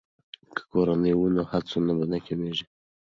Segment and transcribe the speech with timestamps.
[0.55, 2.65] که کورنۍ وي نو هڅونه نه کمیږي.